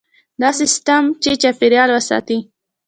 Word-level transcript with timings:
داسې 0.41 0.63
سیستم 0.71 1.03
چې 1.23 1.31
چاپیریال 1.41 1.89
وساتي. 1.93 2.37